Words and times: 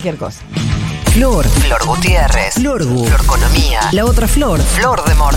cualquier 0.00 0.16
cosa. 0.16 0.40
Flor, 1.12 1.46
Flor 1.46 1.84
Gutiérrez. 1.86 2.54
Florgu, 2.54 3.04
Florconomía. 3.04 3.80
la 3.92 4.06
otra 4.06 4.26
flor. 4.26 4.58
Flor 4.60 5.04
de 5.04 5.14
Mort. 5.14 5.36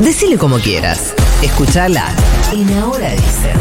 Decile 0.00 0.36
como 0.36 0.58
quieras. 0.58 1.14
Escuchala 1.42 2.04
en 2.52 2.78
Ahora 2.78 3.10
Dice. 3.12 3.52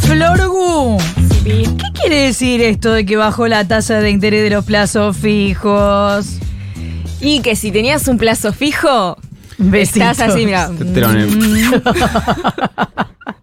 Florgu, 0.00 0.98
¿qué 1.44 1.66
quiere 1.98 2.26
decir 2.26 2.60
esto 2.60 2.92
de 2.92 3.06
que 3.06 3.16
bajó 3.16 3.48
la 3.48 3.66
tasa 3.66 4.00
de 4.00 4.10
interés 4.10 4.42
de 4.42 4.50
los 4.50 4.66
plazos 4.66 5.16
fijos? 5.16 6.26
Y 7.22 7.40
que 7.40 7.56
si 7.56 7.72
tenías 7.72 8.06
un 8.08 8.18
plazo 8.18 8.52
fijo, 8.52 9.16
Besitos. 9.56 10.10
estás 10.10 10.28
así, 10.30 10.44
mira. 10.44 10.70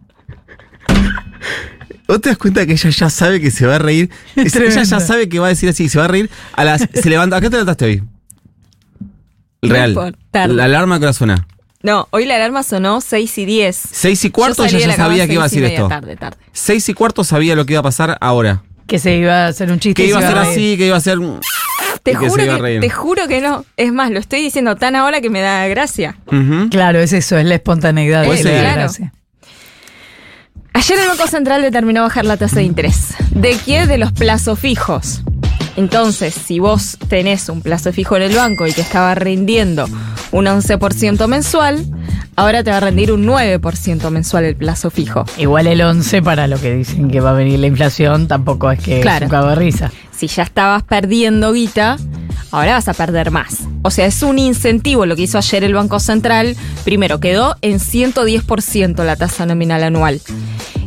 ¿Vos 2.12 2.20
te 2.22 2.28
das 2.30 2.38
cuenta 2.38 2.66
que 2.66 2.74
ella 2.74 2.90
ya 2.90 3.10
sabe 3.10 3.40
que 3.40 3.52
se 3.52 3.66
va 3.66 3.76
a 3.76 3.80
reír? 3.80 4.10
Es- 4.36 4.54
ella 4.56 4.84
ya 4.84 5.00
sabe 5.00 5.30
que 5.30 5.40
va 5.40 5.46
a 5.46 5.50
decir 5.50 5.70
así, 5.70 5.88
se 5.88 5.98
va 5.98 6.06
a 6.06 6.08
reír. 6.10 6.30
A 6.54 6.64
las, 6.66 6.82
se 6.94 7.10
levanta. 7.10 7.38
¿A 7.38 7.42
qué 7.42 7.50
te 7.50 7.54
levantaste 7.56 7.86
hoy? 7.86 8.04
No 9.62 9.74
Real. 9.74 10.18
tarde. 10.32 10.54
La 10.54 10.66
alarma 10.66 11.00
que 11.00 11.06
hora 11.06 11.14
suena. 11.14 11.48
No, 11.84 12.08
hoy 12.12 12.26
la 12.26 12.36
alarma 12.36 12.64
sonó 12.64 13.00
6 13.00 13.38
y 13.38 13.46
10. 13.46 13.76
Seis 13.92 14.26
y 14.26 14.30
cuarto 14.30 14.66
ella 14.66 14.78
ya 14.78 14.88
la 14.88 14.96
sabía 14.98 15.26
que 15.26 15.34
iba 15.34 15.44
a 15.44 15.48
decir 15.48 15.64
esto. 15.64 15.88
Tarde, 15.88 16.16
tarde. 16.18 16.38
Seis 16.52 16.88
y 16.90 16.94
cuarto 16.94 17.24
sabía 17.24 17.56
lo 17.56 17.66
que 17.66 17.74
iba 17.74 17.80
a 17.80 17.84
pasar 17.84 18.18
ahora. 18.20 18.64
Que 18.88 19.00
se 19.00 19.16
iba 19.16 19.46
a 19.46 19.48
hacer 19.48 19.72
un 19.72 19.80
chiste. 19.80 20.02
Que 20.04 20.10
iba 20.10 20.20
a 20.20 20.22
se 20.22 20.28
ser 20.28 20.38
así, 20.38 20.78
que 20.78 20.88
iba 20.88 20.98
a 20.98 21.02
ser. 21.02 21.18
Te 22.04 22.14
juro 22.16 22.36
que, 22.36 22.80
te 22.82 22.90
juro 22.90 23.28
que 23.28 23.40
no. 23.42 23.64
Es 23.78 23.94
más, 23.94 24.12
lo 24.12 24.20
estoy 24.20 24.42
diciendo 24.42 24.76
tan 24.76 24.96
ahora 24.98 25.22
que 25.22 25.30
me 25.30 25.40
da 25.40 25.66
gracia. 25.68 26.18
Claro, 26.70 27.00
es 27.00 27.14
eso, 27.14 27.38
es 27.38 27.46
la 27.46 27.56
espontaneidad. 27.56 28.24
De 28.30 28.38
sí. 28.38 28.44
la 28.44 28.52
Claro. 28.52 28.76
gracia. 28.82 29.14
Ayer 30.74 31.00
el 31.00 31.08
Banco 31.08 31.28
Central 31.28 31.62
determinó 31.62 32.02
bajar 32.04 32.26
la 32.26 32.38
tasa 32.38 32.58
de 32.58 32.64
interés. 32.64 33.14
¿De 33.32 33.58
qué? 33.66 33.86
De 33.88 33.98
los 33.98 34.12
plazos 34.12 34.60
fijos. 34.60 35.22
Entonces, 35.76 36.34
si 36.34 36.60
vos 36.60 36.98
tenés 37.08 37.50
un 37.50 37.62
plazo 37.62 37.94
fijo 37.94 38.16
en 38.18 38.24
el 38.24 38.36
banco 38.36 38.68
y 38.68 38.72
te 38.74 38.82
estaba 38.82 39.16
rindiendo 39.16 39.88
un 40.32 40.46
11% 40.46 41.28
mensual, 41.28 41.86
ahora 42.36 42.64
te 42.64 42.72
va 42.72 42.78
a 42.78 42.80
rendir 42.82 43.12
un 43.12 43.26
9% 43.26 44.10
mensual 44.10 44.46
el 44.46 44.56
plazo 44.56 44.90
fijo. 44.90 45.26
Igual 45.38 45.68
el 45.68 45.82
11 45.82 46.22
para 46.22 46.48
lo 46.48 46.60
que 46.60 46.74
dicen 46.74 47.10
que 47.10 47.20
va 47.22 47.32
a 47.32 47.34
venir 47.34 47.60
la 47.60 47.68
inflación 47.68 48.28
tampoco 48.28 48.72
es 48.72 48.80
que 48.82 49.00
Claro. 49.02 49.26
es 49.26 49.32
un. 49.32 49.92
Si 50.16 50.28
ya 50.28 50.44
estabas 50.44 50.84
perdiendo 50.84 51.54
guita, 51.54 51.98
ahora 52.52 52.74
vas 52.74 52.88
a 52.88 52.94
perder 52.94 53.32
más. 53.32 53.60
O 53.84 53.92
sea, 53.92 54.06
es 54.06 54.22
un 54.24 54.40
incentivo 54.40 55.06
lo 55.06 55.16
que 55.16 55.24
hizo 55.24 55.38
ayer 55.38 55.64
el 55.64 55.74
Banco 55.74 56.00
Central. 56.00 56.56
Primero, 56.84 57.20
quedó 57.20 57.56
en 57.62 57.80
110% 57.80 59.04
la 59.04 59.16
tasa 59.16 59.46
nominal 59.46 59.84
anual. 59.84 60.22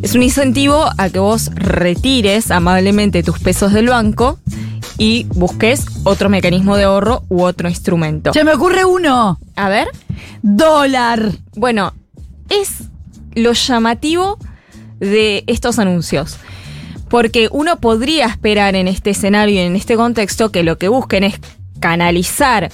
Es 0.02 0.14
un 0.14 0.22
incentivo 0.22 0.88
a 0.96 1.10
que 1.10 1.18
vos 1.18 1.50
retires 1.54 2.50
amablemente 2.50 3.22
tus 3.22 3.38
pesos 3.38 3.72
del 3.72 3.88
banco 3.88 4.38
y 4.98 5.26
busques 5.34 5.86
otro 6.04 6.28
mecanismo 6.28 6.76
de 6.76 6.84
ahorro 6.84 7.24
u 7.28 7.42
otro 7.42 7.68
instrumento. 7.68 8.32
Se 8.32 8.44
me 8.44 8.52
ocurre 8.52 8.84
uno. 8.84 9.38
A 9.56 9.68
ver, 9.68 9.88
Dólar. 10.42 11.32
bueno, 11.56 11.94
es 12.48 12.84
lo 13.34 13.52
llamativo 13.52 14.38
de 15.00 15.44
estos 15.46 15.78
anuncios. 15.78 16.36
Porque 17.08 17.48
uno 17.50 17.80
podría 17.80 18.26
esperar 18.26 18.74
en 18.76 18.88
este 18.88 19.10
escenario 19.10 19.56
y 19.56 19.58
en 19.58 19.76
este 19.76 19.96
contexto 19.96 20.50
que 20.50 20.62
lo 20.62 20.78
que 20.78 20.88
busquen 20.88 21.24
es 21.24 21.40
canalizar 21.84 22.72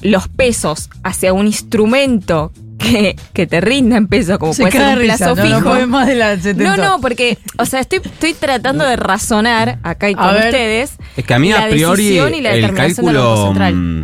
los 0.00 0.26
pesos 0.28 0.88
hacia 1.02 1.34
un 1.34 1.46
instrumento 1.46 2.50
que, 2.78 3.14
que 3.34 3.46
te 3.46 3.60
rinda 3.60 3.98
en 3.98 4.06
pesos, 4.06 4.38
como 4.38 4.54
Se 4.54 4.62
puede 4.62 4.72
ser 4.78 4.96
un 4.96 5.02
risa, 5.02 5.16
plazo 5.18 5.34
no, 5.36 5.42
fijo. 5.42 5.60
no 5.60 5.70
puede 5.70 5.86
más 5.86 6.06
de 6.06 6.14
la 6.14 6.36
70. 6.36 6.64
No, 6.64 6.82
no, 6.82 7.00
porque, 7.02 7.36
o 7.58 7.66
sea, 7.66 7.80
estoy, 7.80 8.00
estoy 8.02 8.32
tratando 8.32 8.84
de 8.86 8.96
razonar 8.96 9.78
acá 9.82 10.08
y 10.08 10.14
A 10.14 10.16
con 10.16 10.32
ver. 10.32 10.44
ustedes. 10.46 10.92
Es 11.18 11.24
que 11.26 11.34
a 11.34 11.38
mí 11.38 11.50
la 11.50 11.64
a 11.64 11.68
priori 11.68 12.04
decisión 12.04 12.34
y 12.34 12.40
la 12.40 12.54
el 12.54 12.72
cálculo. 12.72 13.52
Mm, 13.52 14.02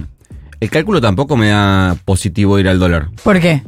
El 0.60 0.70
cálculo 0.70 1.00
tampoco 1.00 1.38
me 1.38 1.48
da 1.48 1.96
positivo 2.04 2.58
ir 2.58 2.68
al 2.68 2.78
dólar. 2.78 3.08
¿Por 3.22 3.40
qué? 3.40 3.62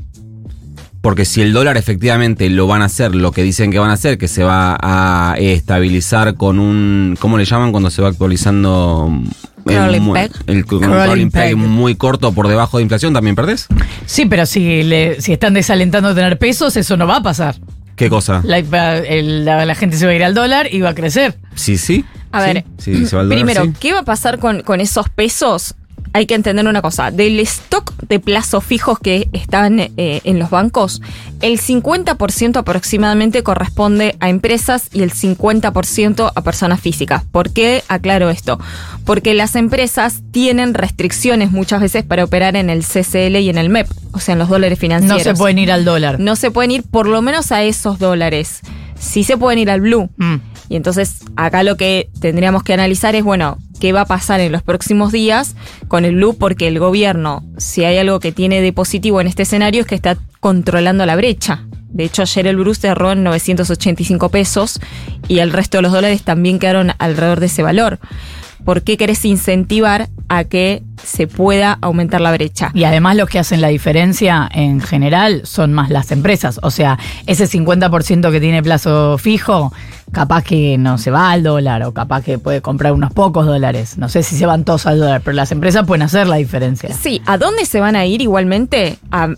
Porque 1.00 1.24
si 1.24 1.40
el 1.40 1.54
dólar 1.54 1.78
efectivamente 1.78 2.50
lo 2.50 2.66
van 2.66 2.82
a 2.82 2.86
hacer, 2.86 3.14
lo 3.14 3.32
que 3.32 3.44
dicen 3.44 3.70
que 3.70 3.78
van 3.78 3.90
a 3.90 3.94
hacer, 3.94 4.18
que 4.18 4.28
se 4.28 4.42
va 4.42 4.76
a 4.82 5.36
estabilizar 5.38 6.34
con 6.34 6.58
un. 6.58 7.16
¿Cómo 7.18 7.38
le 7.38 7.46
llaman 7.46 7.70
cuando 7.70 7.90
se 7.90 8.02
va 8.02 8.08
actualizando? 8.08 9.10
El 9.66 9.74
Crawling 9.76 10.12
peg. 10.12 10.30
El, 10.46 10.64
cu- 10.66 10.78
Crawling 10.78 11.04
crawling 11.04 11.30
peg 11.30 11.42
peg. 11.50 11.56
muy 11.56 11.94
corto 11.96 12.32
por 12.32 12.48
debajo 12.48 12.76
de 12.78 12.82
inflación, 12.84 13.12
¿también 13.14 13.34
perdés? 13.36 13.66
Sí, 14.06 14.26
pero 14.26 14.46
si, 14.46 14.82
le- 14.82 15.20
si 15.20 15.32
están 15.32 15.54
desalentando 15.54 16.14
tener 16.14 16.38
pesos, 16.38 16.76
eso 16.76 16.96
no 16.96 17.06
va 17.06 17.16
a 17.16 17.22
pasar. 17.22 17.56
¿Qué 17.96 18.08
cosa? 18.10 18.42
La, 18.44 18.58
el- 18.58 19.44
la- 19.44 19.64
la 19.64 19.74
gente 19.74 19.96
se 19.96 20.04
va 20.06 20.12
a 20.12 20.14
ir 20.14 20.22
al 20.24 20.34
dólar 20.34 20.68
y 20.72 20.80
va 20.80 20.90
a 20.90 20.94
crecer. 20.94 21.36
Sí, 21.54 21.78
sí. 21.78 22.04
A 22.32 22.40
Sí, 22.40 22.46
ver, 22.52 22.64
sí, 22.78 23.06
se 23.06 23.16
va 23.16 23.22
al 23.22 23.28
dólar, 23.28 23.44
primero, 23.44 23.64
sí. 23.64 23.72
¿qué 23.80 23.92
va 23.92 24.00
a 24.00 24.04
pasar 24.04 24.38
con, 24.38 24.62
con 24.62 24.80
esos 24.80 25.08
pesos? 25.08 25.74
Hay 26.16 26.24
que 26.24 26.34
entender 26.34 26.66
una 26.66 26.80
cosa. 26.80 27.10
Del 27.10 27.38
stock 27.40 27.92
de 28.08 28.18
plazos 28.20 28.64
fijos 28.64 28.98
que 28.98 29.28
están 29.34 29.78
eh, 29.80 29.90
en 30.24 30.38
los 30.38 30.48
bancos, 30.48 31.02
el 31.42 31.60
50% 31.60 32.56
aproximadamente 32.56 33.42
corresponde 33.42 34.16
a 34.20 34.30
empresas 34.30 34.88
y 34.94 35.02
el 35.02 35.12
50% 35.12 36.32
a 36.34 36.40
personas 36.40 36.80
físicas. 36.80 37.22
¿Por 37.30 37.52
qué 37.52 37.84
aclaro 37.88 38.30
esto? 38.30 38.58
Porque 39.04 39.34
las 39.34 39.56
empresas 39.56 40.22
tienen 40.30 40.72
restricciones 40.72 41.52
muchas 41.52 41.82
veces 41.82 42.02
para 42.02 42.24
operar 42.24 42.56
en 42.56 42.70
el 42.70 42.82
CCL 42.82 43.36
y 43.36 43.50
en 43.50 43.58
el 43.58 43.68
MEP, 43.68 43.86
o 44.12 44.18
sea, 44.18 44.32
en 44.32 44.38
los 44.38 44.48
dólares 44.48 44.78
No 44.78 44.80
financieros. 44.80 45.22
se 45.22 45.34
pueden 45.34 45.58
ir 45.58 45.70
al 45.70 45.84
dólar. 45.84 46.18
No 46.18 46.34
se 46.34 46.50
pueden 46.50 46.70
ir 46.70 46.82
por 46.82 47.08
lo 47.08 47.20
menos 47.20 47.52
a 47.52 47.62
esos 47.62 47.98
dólares. 47.98 48.60
Sí 48.98 49.22
se 49.22 49.36
pueden 49.36 49.58
ir 49.58 49.70
al 49.70 49.82
blue. 49.82 50.08
Mm. 50.16 50.36
Y 50.70 50.76
entonces 50.76 51.18
acá 51.36 51.62
lo 51.62 51.76
que 51.76 52.08
tendríamos 52.20 52.62
que 52.62 52.72
analizar 52.72 53.14
es, 53.14 53.22
bueno, 53.22 53.58
qué 53.76 53.92
va 53.92 54.02
a 54.02 54.06
pasar 54.06 54.40
en 54.40 54.52
los 54.52 54.62
próximos 54.62 55.12
días 55.12 55.54
con 55.88 56.04
el 56.04 56.16
blue, 56.16 56.36
porque 56.36 56.68
el 56.68 56.78
gobierno, 56.78 57.44
si 57.56 57.84
hay 57.84 57.98
algo 57.98 58.20
que 58.20 58.32
tiene 58.32 58.60
de 58.60 58.72
positivo 58.72 59.20
en 59.20 59.26
este 59.26 59.42
escenario, 59.42 59.82
es 59.82 59.86
que 59.86 59.94
está 59.94 60.16
controlando 60.40 61.06
la 61.06 61.16
brecha. 61.16 61.64
De 61.88 62.04
hecho, 62.04 62.22
ayer 62.22 62.46
el 62.46 62.56
blue 62.56 62.74
cerró 62.74 63.12
en 63.12 63.22
985 63.22 64.28
pesos 64.28 64.80
y 65.28 65.38
el 65.38 65.52
resto 65.52 65.78
de 65.78 65.82
los 65.82 65.92
dólares 65.92 66.22
también 66.22 66.58
quedaron 66.58 66.92
alrededor 66.98 67.40
de 67.40 67.46
ese 67.46 67.62
valor. 67.62 67.98
¿Por 68.66 68.82
qué 68.82 68.96
querés 68.96 69.24
incentivar 69.24 70.08
a 70.28 70.42
que 70.42 70.82
se 71.00 71.28
pueda 71.28 71.78
aumentar 71.80 72.20
la 72.20 72.32
brecha? 72.32 72.72
Y 72.74 72.82
además 72.82 73.14
los 73.14 73.28
que 73.28 73.38
hacen 73.38 73.60
la 73.60 73.68
diferencia 73.68 74.50
en 74.52 74.80
general 74.80 75.42
son 75.44 75.72
más 75.72 75.88
las 75.88 76.10
empresas. 76.10 76.58
O 76.64 76.72
sea, 76.72 76.98
ese 77.28 77.44
50% 77.44 78.28
que 78.32 78.40
tiene 78.40 78.64
plazo 78.64 79.18
fijo, 79.18 79.72
capaz 80.10 80.42
que 80.42 80.78
no 80.78 80.98
se 80.98 81.12
va 81.12 81.30
al 81.30 81.44
dólar 81.44 81.84
o 81.84 81.94
capaz 81.94 82.24
que 82.24 82.40
puede 82.40 82.60
comprar 82.60 82.92
unos 82.92 83.12
pocos 83.12 83.46
dólares. 83.46 83.98
No 83.98 84.08
sé 84.08 84.24
si 84.24 84.36
se 84.36 84.46
van 84.46 84.64
todos 84.64 84.86
al 84.86 84.98
dólar, 84.98 85.20
pero 85.24 85.36
las 85.36 85.52
empresas 85.52 85.86
pueden 85.86 86.02
hacer 86.02 86.26
la 86.26 86.36
diferencia. 86.36 86.92
Sí, 86.92 87.22
¿a 87.24 87.38
dónde 87.38 87.66
se 87.66 87.78
van 87.78 87.94
a 87.94 88.04
ir 88.04 88.20
igualmente? 88.20 88.98
A, 89.12 89.28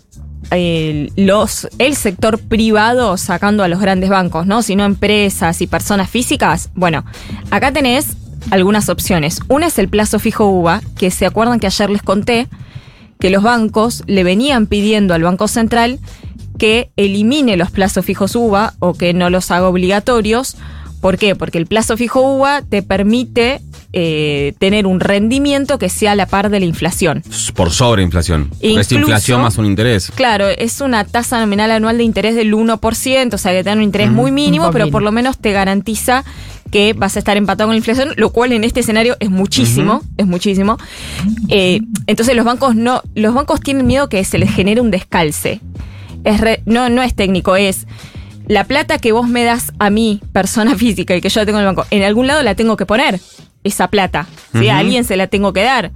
eh, 0.49 1.11
los, 1.15 1.67
el 1.77 1.95
sector 1.95 2.39
privado 2.39 3.15
sacando 3.17 3.63
a 3.63 3.67
los 3.67 3.79
grandes 3.79 4.09
bancos, 4.09 4.47
¿no? 4.47 4.63
Sino 4.63 4.85
empresas 4.85 5.61
y 5.61 5.67
personas 5.67 6.09
físicas. 6.09 6.71
Bueno, 6.73 7.05
acá 7.51 7.71
tenés 7.71 8.15
algunas 8.51 8.89
opciones. 8.89 9.41
Una 9.47 9.67
es 9.67 9.79
el 9.79 9.89
plazo 9.89 10.19
fijo 10.19 10.47
UVA, 10.47 10.81
que 10.97 11.11
se 11.11 11.25
acuerdan 11.25 11.59
que 11.59 11.67
ayer 11.67 11.89
les 11.89 12.01
conté 12.01 12.47
que 13.19 13.29
los 13.29 13.43
bancos 13.43 14.03
le 14.07 14.23
venían 14.23 14.65
pidiendo 14.67 15.13
al 15.13 15.23
Banco 15.23 15.47
Central 15.47 15.99
que 16.57 16.91
elimine 16.97 17.57
los 17.57 17.71
plazos 17.71 18.05
fijos 18.05 18.35
UVA 18.35 18.73
o 18.79 18.93
que 18.93 19.13
no 19.13 19.29
los 19.29 19.49
haga 19.49 19.67
obligatorios. 19.67 20.57
¿Por 21.01 21.17
qué? 21.17 21.35
Porque 21.35 21.57
el 21.57 21.65
plazo 21.65 21.95
fijo 21.95 22.21
UVA 22.21 22.61
te 22.61 22.83
permite 22.83 23.61
eh, 23.93 24.53
tener 24.59 24.85
un 24.85 24.99
rendimiento 24.99 25.79
que 25.79 25.89
sea 25.89 26.11
a 26.11 26.15
la 26.15 26.27
par 26.27 26.49
de 26.49 26.59
la 26.59 26.65
inflación. 26.65 27.23
Por 27.55 27.71
sobreinflación. 27.71 28.51
Es 28.59 28.91
inflación 28.91 29.41
más 29.41 29.57
un 29.57 29.65
interés. 29.65 30.11
Claro, 30.13 30.47
es 30.47 30.81
una 30.81 31.05
tasa 31.05 31.39
nominal 31.39 31.71
anual 31.71 31.97
de 31.97 32.03
interés 32.03 32.35
del 32.35 32.53
1%, 32.53 33.33
o 33.33 33.37
sea 33.37 33.51
que 33.51 33.63
te 33.63 33.69
dan 33.69 33.79
un 33.79 33.85
interés 33.85 34.11
muy 34.11 34.31
mínimo, 34.31 34.71
pero 34.71 34.91
por 34.91 35.01
lo 35.01 35.11
menos 35.11 35.39
te 35.39 35.53
garantiza 35.53 36.25
que 36.71 36.93
vas 36.93 37.15
a 37.15 37.19
estar 37.19 37.37
empatado 37.37 37.67
con 37.67 37.73
la 37.73 37.77
inflación, 37.77 38.09
lo 38.17 38.29
cual 38.31 38.51
en 38.53 38.63
este 38.63 38.79
escenario 38.81 39.15
es 39.19 39.29
muchísimo, 39.29 40.01
es 40.17 40.27
muchísimo. 40.27 40.77
Eh, 41.49 41.79
entonces 42.07 42.35
los 42.35 42.45
bancos 42.45 42.75
no, 42.75 43.01
los 43.15 43.33
bancos 43.33 43.61
tienen 43.61 43.87
miedo 43.87 44.09
que 44.09 44.23
se 44.23 44.37
les 44.37 44.51
genere 44.51 44.81
un 44.81 44.91
descalce. 44.91 45.61
Es 46.23 46.41
re- 46.41 46.61
no, 46.65 46.89
no 46.89 47.01
es 47.01 47.15
técnico, 47.15 47.55
es 47.55 47.87
la 48.47 48.63
plata 48.63 48.97
que 48.97 49.11
vos 49.11 49.27
me 49.27 49.43
das 49.43 49.71
a 49.79 49.89
mí, 49.89 50.21
persona 50.33 50.75
física, 50.77 51.15
y 51.15 51.21
que 51.21 51.29
yo 51.29 51.39
la 51.41 51.45
tengo 51.45 51.59
en 51.59 51.65
el 51.65 51.73
banco, 51.75 51.85
en 51.91 52.03
algún 52.03 52.27
lado 52.27 52.41
la 52.43 52.55
tengo 52.55 52.77
que 52.77 52.85
poner, 52.85 53.19
esa 53.63 53.87
plata. 53.89 54.27
¿sí? 54.53 54.69
A 54.69 54.77
alguien 54.79 55.03
se 55.03 55.15
la 55.17 55.27
tengo 55.27 55.53
que 55.53 55.63
dar. 55.63 55.91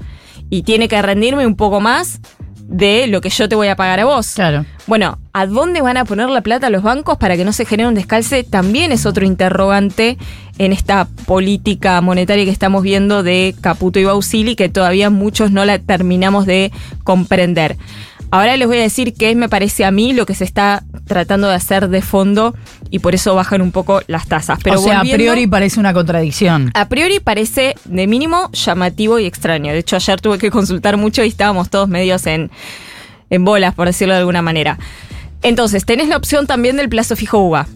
Y 0.50 0.64
tiene 0.64 0.88
que 0.88 1.02
rendirme 1.02 1.48
un 1.48 1.56
poco 1.56 1.80
más 1.80 2.19
de 2.68 3.07
lo 3.07 3.21
que 3.21 3.30
yo 3.30 3.48
te 3.50 3.56
voy 3.56 3.68
a 3.68 3.75
pagar 3.75 4.00
a 4.00 4.06
vos. 4.06 4.33
Claro. 4.33 4.65
Bueno, 4.86 5.18
¿a 5.31 5.45
dónde 5.45 5.81
van 5.81 5.98
a 5.98 6.06
poner 6.06 6.30
la 6.30 6.42
plata 6.42 6.69
los 6.69 6.83
bancos 6.83 7.18
para 7.18 7.38
que 7.38 7.45
no 7.45 7.54
se 7.54 7.65
genere 7.65 7.88
un 7.88 7.95
descalce? 7.95 8.44
También 8.44 8.92
es 8.92 9.06
otro 9.06 9.25
interrogante 9.25 10.18
en 10.57 10.74
esta 10.74 11.07
política 11.25 12.00
monetaria 12.01 12.45
que 12.45 12.51
estamos 12.51 12.83
viendo 12.83 13.24
de 13.24 13.56
Caputo 13.62 14.00
y 14.00 14.04
Bausili, 14.04 14.56
que 14.56 14.69
todavía 14.69 15.10
muchos 15.10 15.51
no 15.51 15.65
la 15.65 15.80
terminamos 15.80 16.45
de 16.45 16.71
comprender. 17.04 17.77
Ahora 18.33 18.57
les 18.57 18.68
voy 18.68 18.80
a 18.80 18.81
decir 18.81 19.13
qué 19.13 19.35
me 19.35 19.47
parece 19.47 19.85
a 19.85 19.91
mí 19.91 20.12
lo 20.12 20.25
que 20.25 20.33
se 20.33 20.44
está 20.44 20.83
tratando 21.06 21.50
de 21.50 21.53
hacer 21.53 21.88
de 21.89 22.01
fondo 22.01 22.56
y 22.89 22.97
por 22.97 23.13
eso 23.13 23.35
bajan 23.35 23.62
un 23.62 23.71
poco 23.71 24.01
las 24.07 24.27
tasas. 24.27 24.57
Pero 24.63 24.80
o 24.80 24.83
sea, 24.83 25.01
a 25.01 25.03
priori 25.03 25.45
parece 25.45 25.80
una 25.80 25.94
contradicción. 25.94 26.71
a 26.74 26.89
priori 26.89 27.19
parece 27.19 27.75
de 27.85 28.07
mínimo 28.07 28.50
llamativo 28.51 29.19
y 29.19 29.25
extraño. 29.25 29.71
De 29.71 29.77
hecho, 29.77 29.97
ayer 29.97 30.19
tuve 30.19 30.39
que 30.39 30.50
consultar 30.50 30.97
mucho 30.97 31.24
y 31.24 31.27
estábamos 31.27 31.69
todos 31.69 31.88
medios 31.88 32.25
en, 32.25 32.50
en 33.30 33.45
bolas, 33.45 33.75
por 33.75 33.85
decirlo 33.85 34.15
de 34.15 34.21
alguna 34.21 34.41
manera. 34.41 34.80
Entonces, 35.44 35.85
tenés 35.85 36.07
la 36.07 36.18
opción 36.18 36.47
también 36.47 36.75
del 36.75 36.89
plazo 36.89 37.15
fijo 37.15 37.38
UVA, 37.38 37.68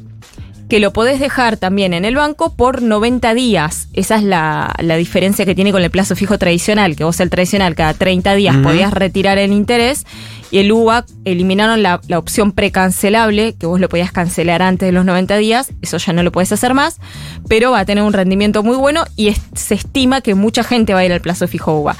que 0.69 0.79
lo 0.81 0.91
podés 0.91 1.19
dejar 1.21 1.55
también 1.57 1.93
en 1.93 2.03
el 2.03 2.15
banco 2.15 2.53
por 2.55 2.81
90 2.81 3.33
días. 3.33 3.87
Esa 3.93 4.17
es 4.17 4.23
la, 4.23 4.73
la 4.79 4.97
diferencia 4.97 5.45
que 5.45 5.55
tiene 5.55 5.71
con 5.71 5.81
el 5.81 5.89
plazo 5.89 6.15
fijo 6.15 6.37
tradicional, 6.37 6.95
que 6.97 7.05
vos 7.05 7.19
el 7.21 7.29
tradicional 7.29 7.73
cada 7.75 7.93
30 7.93 8.35
días 8.35 8.55
podías 8.63 8.91
retirar 8.93 9.37
el 9.37 9.53
interés 9.53 10.05
y 10.51 10.57
el 10.59 10.71
UVA 10.71 11.05
eliminaron 11.25 11.83
la, 11.83 12.01
la 12.07 12.19
opción 12.19 12.51
precancelable, 12.51 13.55
que 13.55 13.65
vos 13.65 13.79
lo 13.79 13.89
podías 13.89 14.11
cancelar 14.11 14.61
antes 14.61 14.87
de 14.87 14.91
los 14.91 15.05
90 15.05 15.37
días, 15.37 15.69
eso 15.81 15.97
ya 15.97 16.13
no 16.13 16.23
lo 16.23 16.31
puedes 16.31 16.51
hacer 16.51 16.73
más, 16.73 16.97
pero 17.47 17.71
va 17.71 17.79
a 17.79 17.85
tener 17.85 18.03
un 18.03 18.13
rendimiento 18.13 18.61
muy 18.63 18.75
bueno 18.77 19.05
y 19.15 19.27
es- 19.29 19.41
se 19.55 19.75
estima 19.75 20.21
que 20.21 20.35
mucha 20.35 20.63
gente 20.63 20.93
va 20.93 20.99
a 20.99 21.05
ir 21.05 21.13
al 21.13 21.21
plazo 21.21 21.47
fijo 21.47 21.79
UVA. 21.79 21.95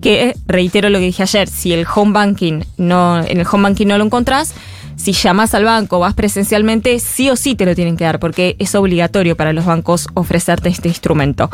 Que 0.00 0.34
reitero 0.46 0.90
lo 0.90 0.98
que 0.98 1.06
dije 1.06 1.22
ayer, 1.22 1.48
si 1.48 1.72
el 1.72 1.86
home 1.92 2.12
banking 2.12 2.60
no, 2.76 3.24
en 3.24 3.40
el 3.40 3.46
home 3.50 3.62
banking 3.64 3.86
no 3.86 3.96
lo 3.98 4.04
encontrás, 4.04 4.54
si 4.96 5.12
llamas 5.12 5.54
al 5.54 5.64
banco, 5.64 5.98
vas 5.98 6.14
presencialmente, 6.14 6.98
sí 6.98 7.30
o 7.30 7.36
sí 7.36 7.54
te 7.54 7.66
lo 7.66 7.74
tienen 7.74 7.96
que 7.96 8.04
dar, 8.04 8.18
porque 8.18 8.56
es 8.58 8.74
obligatorio 8.74 9.36
para 9.36 9.52
los 9.52 9.64
bancos 9.64 10.08
ofrecerte 10.14 10.68
este 10.68 10.88
instrumento. 10.88 11.50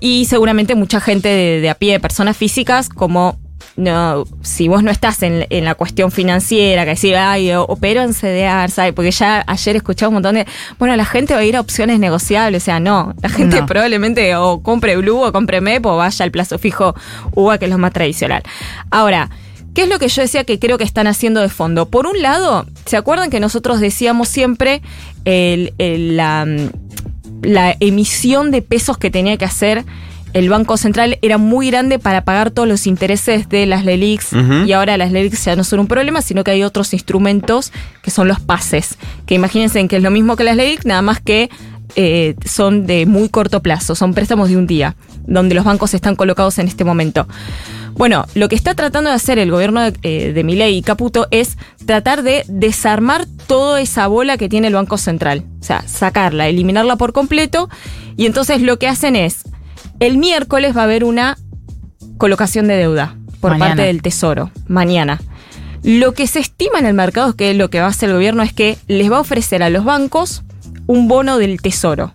Y 0.00 0.24
seguramente 0.26 0.74
mucha 0.74 1.00
gente 1.00 1.28
de, 1.28 1.60
de 1.60 1.70
a 1.70 1.74
pie, 1.74 2.00
personas 2.00 2.36
físicas, 2.36 2.88
como 2.88 3.38
no, 3.76 4.24
si 4.42 4.68
vos 4.68 4.82
no 4.82 4.90
estás 4.90 5.22
en, 5.22 5.46
en 5.50 5.64
la 5.64 5.74
cuestión 5.74 6.10
financiera, 6.10 6.84
que 6.84 6.90
decir, 6.90 7.14
ay, 7.16 7.52
opero 7.52 8.02
en 8.02 8.14
CDR, 8.14 8.70
¿sabes? 8.70 8.94
Porque 8.94 9.10
ya 9.10 9.44
ayer 9.46 9.76
escuché 9.76 10.06
un 10.06 10.14
montón 10.14 10.34
de, 10.36 10.46
bueno, 10.78 10.96
la 10.96 11.04
gente 11.04 11.34
va 11.34 11.40
a 11.40 11.44
ir 11.44 11.56
a 11.56 11.60
opciones 11.60 11.98
negociables, 11.98 12.62
o 12.62 12.64
sea, 12.64 12.80
no, 12.80 13.14
la 13.20 13.28
gente 13.28 13.60
No. 13.60 13.66
probablemente 13.66 14.34
o 14.36 14.62
compre 14.62 14.96
Blue 14.96 15.22
o 15.22 15.30
compre 15.32 15.60
MEP 15.60 15.84
o 15.84 15.96
vaya 15.98 16.24
al 16.24 16.30
plazo 16.30 16.58
fijo 16.58 16.94
UVA, 17.34 17.58
que 17.58 17.66
es 17.66 17.70
lo 17.70 17.76
más 17.78 17.92
tradicional. 17.92 18.42
Ahora, 18.90 19.28
¿qué 19.76 19.82
es 19.84 19.88
lo 19.88 19.98
que 20.00 20.08
yo 20.08 20.22
decía 20.22 20.42
que 20.42 20.58
creo 20.58 20.78
que 20.78 20.84
están 20.84 21.06
haciendo 21.06 21.40
de 21.40 21.48
fondo? 21.48 21.88
Por 21.88 22.06
un 22.06 22.20
lado, 22.20 22.66
¿se 22.86 22.96
acuerdan 22.96 23.30
que 23.30 23.38
nosotros 23.38 23.78
decíamos 23.78 24.28
siempre 24.28 24.82
el- 25.24 25.72
el- 25.78 26.16
la, 26.16 26.44
la 27.42 27.76
emisión 27.78 28.50
de 28.50 28.62
pesos 28.62 28.98
que 28.98 29.10
tenía 29.10 29.36
que 29.36 29.44
hacer 29.44 29.84
el 30.32 30.48
Banco 30.50 30.76
Central 30.76 31.18
era 31.22 31.38
muy 31.38 31.70
grande 31.70 31.98
para 31.98 32.24
pagar 32.24 32.50
todos 32.50 32.68
los 32.68 32.86
intereses 32.86 33.48
de 33.48 33.64
las 33.64 33.84
LELIX 33.84 34.32
y 34.66 34.72
ahora 34.72 34.96
las 34.98 35.10
LELIX 35.12 35.44
ya 35.44 35.56
no 35.56 35.64
son 35.64 35.78
un 35.80 35.86
problema, 35.86 36.20
sino 36.20 36.42
que 36.44 36.50
hay 36.50 36.62
otros 36.62 36.92
instrumentos 36.92 37.72
que 38.02 38.10
son 38.10 38.28
los 38.28 38.40
pases, 38.40 38.98
que 39.26 39.34
imagínense 39.34 39.86
que 39.88 39.96
es 39.96 40.02
lo 40.02 40.10
mismo 40.10 40.36
que 40.36 40.44
las 40.44 40.56
LELIX, 40.56 40.84
nada 40.84 41.00
más 41.02 41.20
que 41.20 41.48
eh, 41.94 42.34
son 42.44 42.86
de 42.86 43.06
muy 43.06 43.28
corto 43.30 43.62
plazo, 43.62 43.94
son 43.94 44.12
préstamos 44.12 44.48
de 44.50 44.56
un 44.58 44.66
día, 44.66 44.96
donde 45.26 45.54
los 45.54 45.64
bancos 45.64 45.94
están 45.94 46.16
colocados 46.16 46.58
en 46.58 46.66
este 46.68 46.84
momento. 46.84 47.26
Bueno, 47.96 48.26
lo 48.34 48.48
que 48.48 48.56
está 48.56 48.74
tratando 48.74 49.08
de 49.10 49.16
hacer 49.16 49.38
el 49.38 49.50
gobierno 49.50 49.80
de, 49.80 49.94
eh, 50.02 50.32
de 50.32 50.44
Milei 50.44 50.76
y 50.76 50.82
Caputo 50.82 51.28
es 51.30 51.56
tratar 51.86 52.22
de 52.22 52.44
desarmar 52.46 53.26
toda 53.46 53.80
esa 53.80 54.06
bola 54.06 54.36
que 54.36 54.48
tiene 54.48 54.68
el 54.68 54.74
Banco 54.74 54.98
Central. 54.98 55.44
O 55.60 55.64
sea, 55.64 55.82
sacarla, 55.88 56.48
eliminarla 56.48 56.96
por 56.96 57.12
completo. 57.12 57.70
Y 58.16 58.26
entonces 58.26 58.60
lo 58.60 58.78
que 58.78 58.88
hacen 58.88 59.16
es, 59.16 59.44
el 59.98 60.18
miércoles 60.18 60.76
va 60.76 60.82
a 60.82 60.84
haber 60.84 61.04
una 61.04 61.38
colocación 62.18 62.68
de 62.68 62.76
deuda 62.76 63.16
por 63.40 63.52
Mañana. 63.52 63.70
parte 63.70 63.82
del 63.82 64.02
Tesoro, 64.02 64.50
mañana. 64.66 65.20
Lo 65.82 66.12
que 66.12 66.26
se 66.26 66.40
estima 66.40 66.78
en 66.78 66.86
el 66.86 66.94
mercado 66.94 67.30
es 67.30 67.34
que 67.34 67.54
lo 67.54 67.70
que 67.70 67.80
va 67.80 67.86
a 67.86 67.90
hacer 67.90 68.10
el 68.10 68.16
gobierno 68.16 68.42
es 68.42 68.52
que 68.52 68.76
les 68.88 69.10
va 69.10 69.18
a 69.18 69.20
ofrecer 69.20 69.62
a 69.62 69.70
los 69.70 69.84
bancos 69.84 70.42
un 70.86 71.08
bono 71.08 71.38
del 71.38 71.60
Tesoro. 71.62 72.14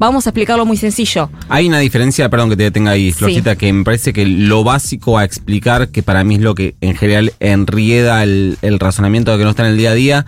Vamos 0.00 0.26
a 0.26 0.30
explicarlo 0.30 0.64
muy 0.64 0.78
sencillo. 0.78 1.28
Hay 1.50 1.68
una 1.68 1.78
diferencia, 1.78 2.30
perdón 2.30 2.48
que 2.48 2.56
te 2.56 2.62
detenga 2.62 2.92
ahí, 2.92 3.12
Sí. 3.12 3.18
Florcita, 3.18 3.54
que 3.56 3.70
me 3.70 3.84
parece 3.84 4.14
que 4.14 4.24
lo 4.24 4.64
básico 4.64 5.18
a 5.18 5.24
explicar, 5.24 5.88
que 5.90 6.02
para 6.02 6.24
mí 6.24 6.36
es 6.36 6.40
lo 6.40 6.54
que 6.54 6.74
en 6.80 6.96
general 6.96 7.34
enrieda 7.38 8.22
el, 8.22 8.56
el 8.62 8.80
razonamiento 8.80 9.30
de 9.30 9.36
que 9.36 9.44
no 9.44 9.50
está 9.50 9.64
en 9.66 9.72
el 9.72 9.76
día 9.76 9.90
a 9.90 9.94
día, 9.94 10.26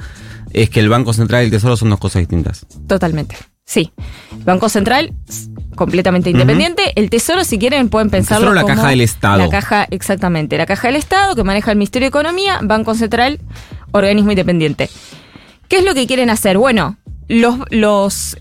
es 0.52 0.68
que 0.68 0.80
el 0.80 0.90
Banco 0.90 1.14
Central 1.14 1.40
y 1.40 1.44
el 1.46 1.50
Tesoro 1.50 1.78
son 1.78 1.88
dos 1.88 1.98
cosas 1.98 2.20
distintas. 2.20 2.66
Totalmente. 2.86 3.34
Sí. 3.64 3.90
El 4.36 4.44
Banco 4.44 4.68
Central, 4.68 5.14
completamente 5.74 6.28
independiente. 6.28 6.92
El 6.94 7.08
Tesoro, 7.08 7.42
si 7.42 7.58
quieren, 7.58 7.88
pueden 7.88 8.10
pensarlo 8.10 8.48
Tesoro, 8.48 8.54
la 8.54 8.62
como 8.64 8.74
caja 8.74 8.88
del 8.90 9.00
Estado. 9.00 9.38
La 9.38 9.48
caja, 9.48 9.86
exactamente. 9.90 10.58
La 10.58 10.66
caja 10.66 10.88
del 10.88 10.96
Estado 10.96 11.34
que 11.34 11.44
maneja 11.44 11.70
el 11.70 11.78
Ministerio 11.78 12.04
de 12.04 12.08
Economía, 12.10 12.58
Banco 12.62 12.94
Central, 12.94 13.40
organismo 13.92 14.32
independiente. 14.32 14.90
¿Qué 15.68 15.78
es 15.78 15.84
lo 15.86 15.94
que 15.94 16.06
quieren 16.06 16.28
hacer? 16.28 16.58
Bueno, 16.58 16.98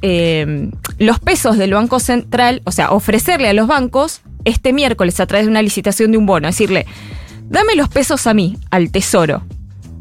eh, 0.02 0.70
los 0.98 1.20
pesos 1.20 1.58
del 1.58 1.74
Banco 1.74 2.00
Central, 2.00 2.62
o 2.66 2.72
sea, 2.72 2.92
ofrecerle 2.92 3.48
a 3.48 3.54
los 3.54 3.68
bancos 3.68 4.22
este 4.44 4.74
miércoles 4.74 5.20
a 5.20 5.28
través 5.28 5.46
de 5.46 5.52
una 5.52 5.62
licitación 5.62 6.12
de 6.12 6.18
un 6.18 6.26
bono, 6.26 6.48
decirle, 6.48 6.86
dame 7.50 7.76
los 7.76 7.90
pesos 7.90 8.28
a 8.28 8.34
mí, 8.34 8.58
al 8.70 8.92
Tesoro. 8.92 9.44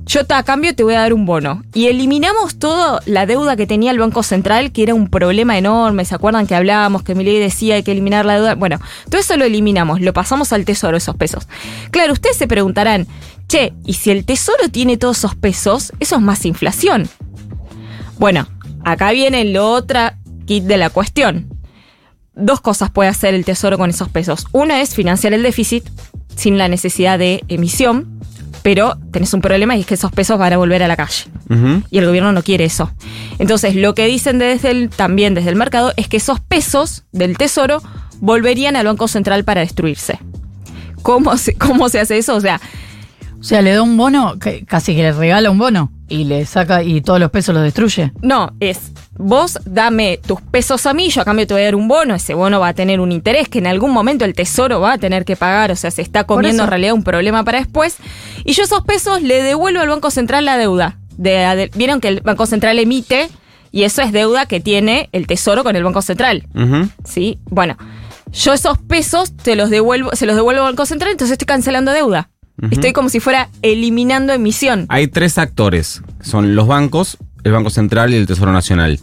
Yo 0.06 0.22
a 0.28 0.42
cambio 0.42 0.74
te 0.74 0.82
voy 0.82 0.94
a 0.94 1.00
dar 1.00 1.12
un 1.12 1.24
bono. 1.24 1.62
Y 1.72 1.86
eliminamos 1.86 2.58
toda 2.58 3.00
la 3.06 3.26
deuda 3.26 3.54
que 3.54 3.68
tenía 3.68 3.92
el 3.92 4.00
Banco 4.00 4.24
Central, 4.24 4.72
que 4.72 4.82
era 4.82 4.92
un 4.92 5.08
problema 5.08 5.56
enorme. 5.56 6.04
¿Se 6.04 6.16
acuerdan 6.16 6.48
que 6.48 6.56
hablábamos, 6.56 7.04
que 7.04 7.14
Milei 7.14 7.38
decía 7.38 7.76
hay 7.76 7.84
que 7.84 7.92
eliminar 7.92 8.26
la 8.26 8.34
deuda? 8.34 8.54
Bueno, 8.56 8.80
todo 9.08 9.20
eso 9.20 9.36
lo 9.36 9.44
eliminamos, 9.44 10.00
lo 10.00 10.12
pasamos 10.12 10.52
al 10.52 10.64
Tesoro, 10.64 10.96
esos 10.96 11.14
pesos. 11.14 11.46
Claro, 11.92 12.12
ustedes 12.12 12.36
se 12.36 12.48
preguntarán, 12.48 13.06
che, 13.46 13.72
¿y 13.84 13.92
si 13.92 14.10
el 14.10 14.24
Tesoro 14.24 14.68
tiene 14.68 14.96
todos 14.96 15.18
esos 15.18 15.36
pesos? 15.36 15.92
Eso 16.00 16.16
es 16.16 16.22
más 16.22 16.44
inflación. 16.44 17.08
Bueno, 18.18 18.48
acá 18.84 19.12
viene 19.12 19.44
lo 19.44 19.70
otra 19.70 20.18
kit 20.46 20.64
de 20.64 20.76
la 20.76 20.90
cuestión. 20.90 21.48
Dos 22.34 22.60
cosas 22.60 22.90
puede 22.90 23.10
hacer 23.10 23.34
el 23.34 23.44
Tesoro 23.44 23.76
con 23.78 23.90
esos 23.90 24.08
pesos. 24.08 24.46
Una 24.52 24.80
es 24.80 24.94
financiar 24.94 25.34
el 25.34 25.42
déficit 25.42 25.84
sin 26.36 26.58
la 26.58 26.68
necesidad 26.68 27.18
de 27.18 27.44
emisión, 27.48 28.20
pero 28.62 28.96
tenés 29.12 29.34
un 29.34 29.40
problema 29.40 29.76
y 29.76 29.80
es 29.80 29.86
que 29.86 29.94
esos 29.94 30.12
pesos 30.12 30.38
van 30.38 30.52
a 30.52 30.56
volver 30.56 30.82
a 30.82 30.88
la 30.88 30.96
calle. 30.96 31.24
Y 31.90 31.98
el 31.98 32.06
gobierno 32.06 32.32
no 32.32 32.42
quiere 32.42 32.64
eso. 32.64 32.90
Entonces, 33.38 33.74
lo 33.74 33.94
que 33.94 34.06
dicen 34.06 34.38
desde 34.38 34.70
el, 34.70 34.88
también 34.90 35.34
desde 35.34 35.50
el 35.50 35.56
mercado 35.56 35.92
es 35.96 36.08
que 36.08 36.18
esos 36.18 36.40
pesos 36.40 37.04
del 37.12 37.36
Tesoro 37.36 37.82
volverían 38.20 38.76
al 38.76 38.86
Banco 38.86 39.08
Central 39.08 39.44
para 39.44 39.62
destruirse. 39.62 40.18
¿Cómo 41.02 41.36
se, 41.36 41.54
cómo 41.54 41.88
se 41.88 42.00
hace 42.00 42.18
eso? 42.18 42.36
O 42.36 42.40
sea, 42.40 42.60
O 43.40 43.42
sea, 43.42 43.62
le 43.62 43.72
da 43.72 43.82
un 43.82 43.96
bono, 43.96 44.38
que 44.38 44.64
casi 44.66 44.94
que 44.94 45.02
le 45.02 45.12
regala 45.12 45.50
un 45.50 45.58
bono 45.58 45.90
y 46.10 46.24
le 46.24 46.44
saca 46.44 46.82
y 46.82 47.00
todos 47.00 47.18
los 47.18 47.30
pesos 47.30 47.54
los 47.54 47.64
destruye. 47.64 48.12
No, 48.20 48.52
es 48.60 48.92
vos 49.16 49.58
dame 49.64 50.18
tus 50.26 50.40
pesos 50.42 50.84
a 50.86 50.92
mí, 50.94 51.08
yo 51.10 51.22
a 51.22 51.24
cambio 51.24 51.46
te 51.46 51.54
voy 51.54 51.62
a 51.62 51.66
dar 51.66 51.74
un 51.76 51.88
bono, 51.88 52.14
ese 52.14 52.34
bono 52.34 52.60
va 52.60 52.68
a 52.68 52.74
tener 52.74 53.00
un 53.00 53.12
interés 53.12 53.48
que 53.48 53.58
en 53.60 53.66
algún 53.66 53.92
momento 53.92 54.24
el 54.24 54.34
tesoro 54.34 54.80
va 54.80 54.94
a 54.94 54.98
tener 54.98 55.24
que 55.24 55.36
pagar, 55.36 55.70
o 55.70 55.76
sea, 55.76 55.90
se 55.90 56.02
está 56.02 56.24
comiendo 56.24 56.62
en 56.64 56.70
realidad 56.70 56.92
un 56.94 57.04
problema 57.04 57.44
para 57.44 57.58
después, 57.58 57.96
y 58.44 58.52
yo 58.52 58.64
esos 58.64 58.82
pesos 58.84 59.22
le 59.22 59.42
devuelvo 59.42 59.80
al 59.80 59.88
Banco 59.88 60.10
Central 60.10 60.44
la 60.44 60.56
deuda. 60.58 60.98
De, 61.16 61.30
de- 61.32 61.70
Vieron 61.74 62.00
que 62.00 62.08
el 62.08 62.20
Banco 62.22 62.46
Central 62.46 62.78
emite 62.78 63.28
y 63.72 63.82
eso 63.84 64.02
es 64.02 64.10
deuda 64.10 64.46
que 64.46 64.58
tiene 64.60 65.08
el 65.12 65.26
tesoro 65.26 65.62
con 65.64 65.76
el 65.76 65.84
Banco 65.84 66.02
Central. 66.02 66.44
¿Sí? 67.04 67.38
Bueno, 67.50 67.76
yo 68.32 68.52
esos 68.54 68.78
pesos 68.78 69.36
te 69.36 69.54
los 69.54 69.68
devuelvo, 69.70 70.10
se 70.14 70.24
los 70.26 70.34
devuelvo 70.34 70.62
al 70.62 70.72
Banco 70.72 70.86
Central, 70.86 71.12
entonces 71.12 71.32
estoy 71.32 71.46
cancelando 71.46 71.92
deuda. 71.92 72.30
Estoy 72.70 72.92
como 72.92 73.08
si 73.08 73.20
fuera 73.20 73.48
eliminando 73.62 74.32
emisión. 74.32 74.86
Hay 74.88 75.08
tres 75.08 75.38
actores, 75.38 76.02
son 76.20 76.54
los 76.54 76.66
bancos, 76.66 77.16
el 77.44 77.52
Banco 77.52 77.70
Central 77.70 78.12
y 78.12 78.16
el 78.16 78.26
Tesoro 78.26 78.52
Nacional. 78.52 78.98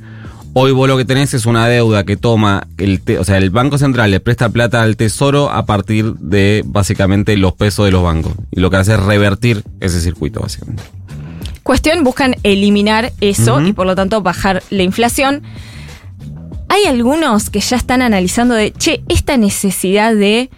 Hoy 0.54 0.72
vos 0.72 0.88
lo 0.88 0.98
que 0.98 1.06
tenés 1.06 1.34
es 1.36 1.46
una 1.46 1.68
deuda 1.68 2.04
que 2.04 2.18
toma, 2.18 2.68
el 2.78 3.02
te- 3.02 3.20
o 3.20 3.24
sea, 3.24 3.38
el 3.38 3.52
Banco 3.52 3.78
Central 3.78 4.10
le 4.10 4.20
presta 4.20 4.50
plata 4.50 4.82
al 4.82 4.96
Tesoro 4.98 5.52
a 5.52 5.66
partir 5.68 6.14
de 6.16 6.64
básicamente 6.66 7.38
los 7.38 7.54
pesos 7.54 7.86
de 7.86 7.92
los 7.92 8.02
bancos. 8.04 8.34
Y 8.52 8.60
lo 8.60 8.70
que 8.72 8.78
hace 8.78 8.94
es 8.94 9.00
revertir 9.00 9.64
ese 9.80 10.02
circuito, 10.02 10.40
básicamente. 10.42 10.82
Cuestión, 11.62 12.04
buscan 12.04 12.36
eliminar 12.44 13.12
eso 13.22 13.62
y 13.62 13.74
por 13.74 13.86
lo 13.86 13.94
tanto 13.96 14.22
bajar 14.22 14.64
la 14.72 14.84
inflación. 14.84 15.44
Hay 16.70 16.86
algunos 16.86 17.50
que 17.50 17.60
ya 17.60 17.78
están 17.78 18.02
analizando 18.02 18.54
de, 18.56 18.72
che, 18.72 19.04
esta 19.10 19.38
necesidad 19.38 20.14
de 20.16 20.50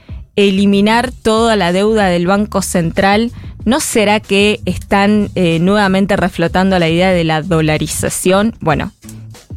eliminar 0.48 1.12
toda 1.12 1.56
la 1.56 1.72
deuda 1.74 2.08
del 2.08 2.28
Banco 2.28 2.62
Central, 2.62 3.32
¿no 3.66 3.80
será 3.80 4.20
que 4.20 4.62
están 4.66 5.30
eh, 5.36 5.60
nuevamente 5.60 6.16
reflotando 6.16 6.80
la 6.80 6.88
idea 6.88 7.12
de 7.12 7.24
la 7.24 7.42
dolarización? 7.42 8.56
Bueno, 8.62 8.92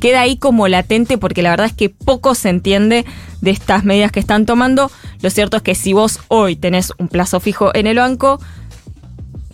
queda 0.01 0.23
ahí 0.23 0.37
como 0.37 0.67
latente 0.67 1.19
porque 1.19 1.43
la 1.43 1.51
verdad 1.51 1.67
es 1.67 1.73
que 1.73 1.89
poco 1.89 2.35
se 2.35 2.49
entiende 2.49 3.05
de 3.41 3.51
estas 3.51 3.85
medidas 3.85 4.11
que 4.11 4.21
están 4.21 4.47
tomando. 4.47 4.91
Lo 5.21 5.31
cierto 5.31 5.59
es 5.59 5.63
que 5.63 5.75
si 5.75 5.93
vos 5.93 6.19
hoy 6.29 6.57
tenés 6.57 6.93
un 6.99 7.09
plazo 7.09 7.39
fijo 7.39 7.71
en 7.75 7.87
el 7.87 7.99
banco, 7.99 8.41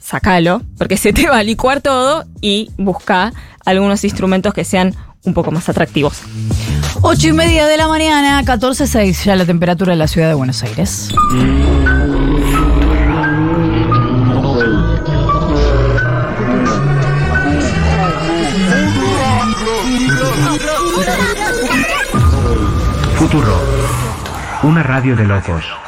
sacalo, 0.01 0.63
porque 0.79 0.97
se 0.97 1.13
te 1.13 1.29
va 1.29 1.39
a 1.39 1.43
licuar 1.43 1.83
todo 1.83 2.25
y 2.41 2.71
busca 2.79 3.35
algunos 3.67 4.03
instrumentos 4.05 4.55
que 4.55 4.65
sean 4.65 4.95
un 5.25 5.35
poco 5.35 5.51
más 5.51 5.69
atractivos. 5.69 6.23
8 7.03 7.29
y 7.29 7.33
media 7.33 7.67
de 7.67 7.77
la 7.77 7.89
mañana, 7.89 8.43
14.6 8.43 9.25
ya 9.25 9.37
la 9.37 9.47
temperatura 9.47 9.93
en 9.93 9.99
la 9.99 10.09
ciudad 10.09 10.29
de 10.29 10.35
Buenos 10.35 10.63
Aires. 10.63 11.13
Futuro. 23.17 23.61
Una 24.63 24.83
radio 24.83 25.15
de 25.15 25.25
locos. 25.25 25.65